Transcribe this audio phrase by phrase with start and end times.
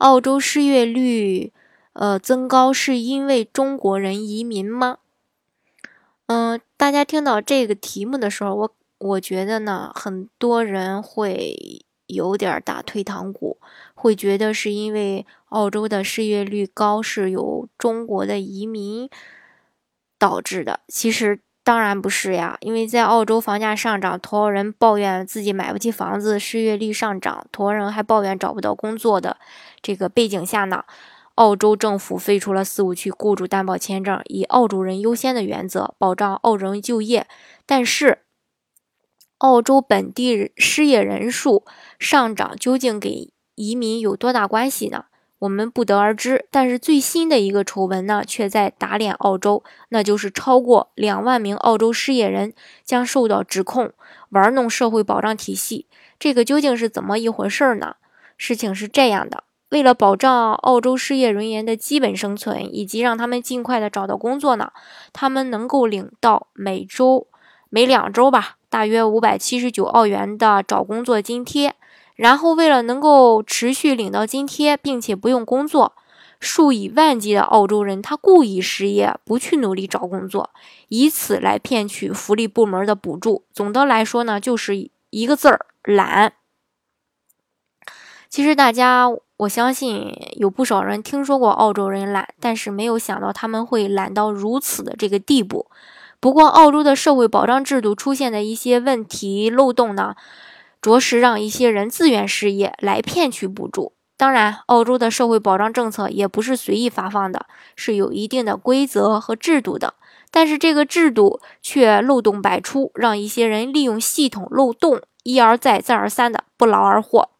[0.00, 1.52] 澳洲失业率，
[1.92, 4.96] 呃，增高是因为中国人移民吗？
[6.24, 13.58] 嗯，大家听到这个题目的时候，我我觉得呢，很多人会有点打退堂鼓，
[13.94, 19.10] 会觉得是因为澳洲的失业率高是由中国的移民
[20.18, 20.80] 导致的。
[20.88, 21.40] 其实。
[21.70, 29.36] 当然不是呀，因为在澳洲房价上涨，多少人抱怨自己买不起房子，失业率上涨，多少人还抱怨找不到工作的
[29.80, 30.82] 这个背景下呢，
[31.36, 37.28] 澳洲政府废除了四五区雇主担保签证，以澳洲人优先的原则保障澳洲人就业。
[37.64, 38.22] 但是，
[39.38, 41.64] 澳洲本地失业人数
[42.00, 45.04] 上涨究竟给移民有多大关系呢？
[45.40, 52.52] 我们不得而知，但是最新的一个丑闻呢，却在打脸澳洲，那就是超过两万名澳洲失业人
[52.84, 53.90] 将受到指控
[54.28, 55.86] 玩弄社会保障体系。
[56.18, 57.96] 这个究竟是怎么一回事呢？
[58.36, 64.72] 事情是这样的：为了保障澳洲失业人员的基本生存，以及让他们尽快的找到工作呢，
[65.14, 67.26] 他们能够领到每周
[67.70, 71.74] 每两周吧，大约五百七十九澳元的找工作津贴。
[72.20, 75.94] 然后，为了能够持续领到津贴，并且不用工作，
[76.38, 80.50] 数以万计的澳洲人他故意失业，不去努力找工作，
[80.88, 83.44] 以此来骗取福利部门的补助。
[83.54, 86.34] 总的来说呢，就是一个字儿懒。
[88.28, 95.70] 其实大家，我相信有不少人听说过澳洲人懒，但是没有想到他们会懒到如此的这个地步。
[96.20, 100.14] 不过，澳洲的社会保障制度出现的一些问题漏洞呢？
[100.80, 103.92] 着实让一些人自愿失业来骗取补助。
[104.16, 109.94] 当然，澳洲的社会保障政策也不是随意发放的，是有一定的规则和制度的。
[110.30, 117.30] 但是这个制度却漏洞百出，让一些人利用系统漏洞，一而再、再而三的不劳而获。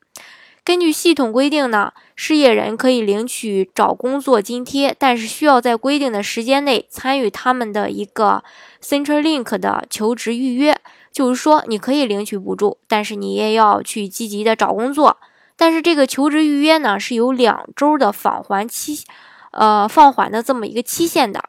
[0.65, 8.45] 根据系统规定呢，失业人可以领取找工作津贴，但是需要在规定的时间内参与他们的一个
[8.83, 10.79] Centrelink 的求职预约。
[11.11, 15.17] 就是说，你可以领取补助，但是你也要去积极的找工作。
[15.57, 19.05] 但是这个求职预约呢，是有两周的放缓期，
[19.51, 21.43] 呃，放缓的这么一个期限的。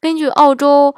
[0.00, 0.94] 根据澳洲，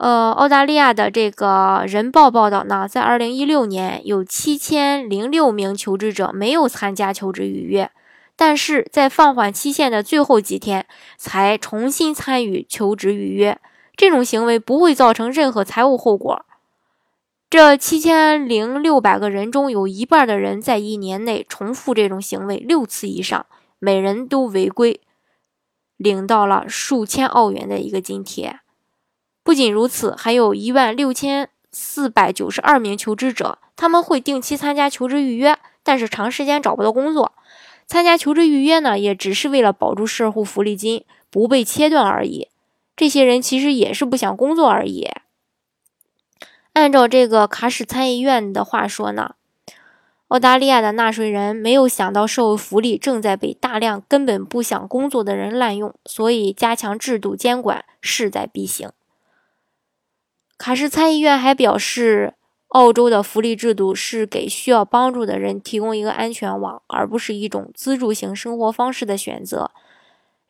[0.00, 7.90] 呃，澳大利亚的这个人报报道呢，在二零一六年有七千零六名求职者没有参加求职预约，
[8.34, 10.86] 但是在放缓期限的最后几天
[11.18, 13.60] 才重新参与求职预约。
[13.94, 16.46] 这种行为不会造成任何财务后果。
[17.50, 23.44] 这七千零六百个人中，有一半的人在一年内重复这种行为六次以上，
[23.78, 25.02] 每人都违规，
[25.98, 28.60] 领到了数千澳元的一个津贴。
[29.50, 37.32] 不仅如此，还有一万六千四百九十二名求职者，他们会定期参加求职预约，但是长时间找不到工作。
[37.84, 42.46] 参加求职预约呢，也只是为了保住社会福利金不被切断而已。
[42.94, 45.08] 这些人其实也是不想工作而已。
[46.74, 49.34] 按照这个卡什参议院的话说呢，
[50.28, 58.90] 澳大利亚的纳税人没有想到社会福利正在被大量根本不想工作的人滥用，所以加强制度监管势在必行。
[60.60, 62.34] 卡什参议院还表示，
[62.68, 69.70] 澳洲的福利制度是给需要帮助的人提供一个安全网，而不是一种资助型生活方式的选择。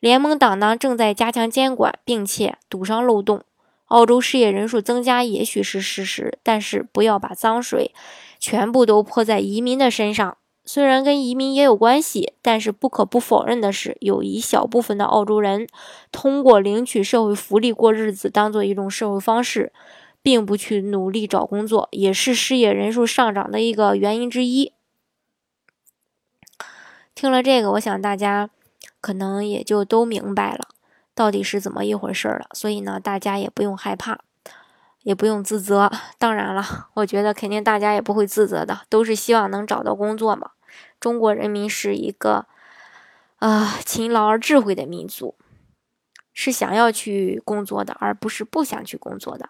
[0.01, 3.45] 联盟党呢正在加强监管，并且堵上漏洞。
[3.85, 7.93] 澳洲失业人数增加也许是事实，但是不要把脏水
[8.37, 10.35] 全部都泼在移民的身上。
[10.65, 15.67] 虽然跟移民也有关系，但是不可不否认的是，有一小部分的澳洲人
[16.11, 19.73] 通过领取社会福利过日子当做一种社会方式，
[20.21, 24.73] 并不去努力找工作，也是失业人数上涨的一个原因之一。
[27.13, 28.49] 听了这个，我想大家
[28.99, 30.69] 可能也就都明白了。
[31.13, 32.47] 到底是怎么一回事了？
[32.53, 34.19] 所以呢，大家也不用害怕，
[35.03, 35.91] 也不用自责。
[36.17, 40.51] 当然了，我觉得肯定大家也不会自责的，都是希望能找到工作嘛。
[40.99, 42.47] 中国人民是一个
[43.37, 45.35] 啊勤劳而智慧的民族，
[46.33, 49.49] 是想要去工作的，而不是不想去工作的。